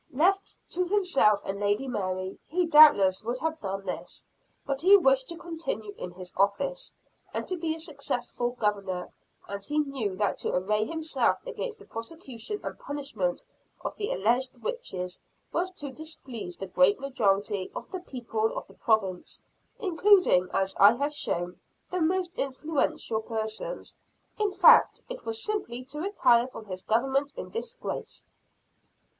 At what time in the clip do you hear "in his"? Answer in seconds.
5.95-6.33